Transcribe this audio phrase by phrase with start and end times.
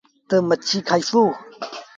[0.29, 1.21] تا مڇي کآئيسو۔